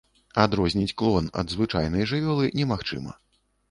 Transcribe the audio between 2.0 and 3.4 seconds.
жывёлы немагчыма.